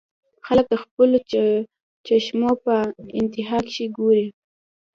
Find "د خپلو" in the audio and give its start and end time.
0.71-1.17